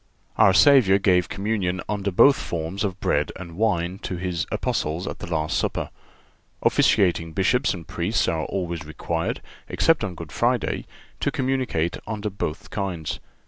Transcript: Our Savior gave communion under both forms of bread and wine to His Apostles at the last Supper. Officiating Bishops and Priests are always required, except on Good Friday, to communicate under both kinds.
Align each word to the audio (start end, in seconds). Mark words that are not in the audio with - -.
Our 0.35 0.51
Savior 0.51 0.97
gave 0.97 1.29
communion 1.29 1.79
under 1.87 2.09
both 2.09 2.35
forms 2.35 2.83
of 2.83 2.99
bread 2.99 3.31
and 3.35 3.55
wine 3.55 3.99
to 3.99 4.15
His 4.15 4.47
Apostles 4.51 5.05
at 5.05 5.19
the 5.19 5.27
last 5.31 5.55
Supper. 5.55 5.91
Officiating 6.63 7.33
Bishops 7.33 7.75
and 7.75 7.87
Priests 7.87 8.27
are 8.27 8.45
always 8.45 8.83
required, 8.83 9.43
except 9.69 10.03
on 10.03 10.15
Good 10.15 10.31
Friday, 10.31 10.87
to 11.19 11.29
communicate 11.29 11.97
under 12.07 12.31
both 12.31 12.71
kinds. 12.71 13.19